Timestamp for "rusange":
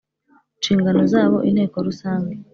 1.87-2.33